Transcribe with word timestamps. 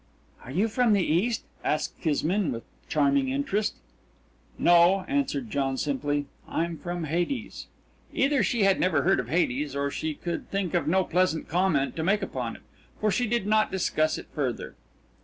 "Are 0.43 0.49
you 0.49 0.67
from 0.67 0.93
the 0.93 1.05
East?" 1.05 1.43
asked 1.63 2.01
Kismine 2.01 2.51
with 2.51 2.63
charming 2.89 3.29
interest. 3.29 3.75
"No," 4.57 5.05
answered 5.07 5.51
John 5.51 5.77
simply. 5.77 6.25
"I'm 6.47 6.75
from 6.79 7.03
Hades." 7.03 7.67
Either 8.11 8.41
she 8.41 8.63
had 8.63 8.79
never 8.79 9.03
heard 9.03 9.19
of 9.19 9.29
Hades, 9.29 9.75
or 9.75 9.91
she 9.91 10.15
could 10.15 10.49
think 10.49 10.73
of 10.73 10.87
no 10.87 11.03
pleasant 11.03 11.47
comment 11.47 11.95
to 11.97 12.03
make 12.03 12.23
upon 12.23 12.55
it, 12.55 12.63
for 12.99 13.11
she 13.11 13.27
did 13.27 13.45
not 13.45 13.71
discuss 13.71 14.17
it 14.17 14.25
further. 14.33 14.73